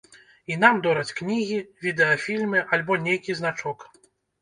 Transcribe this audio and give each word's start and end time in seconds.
І 0.53 0.55
нам 0.63 0.79
дораць 0.87 1.15
кнігі, 1.19 1.59
відэафільмы 1.85 2.67
альбо 2.73 3.01
нейкі 3.07 3.41
значок. 3.45 3.91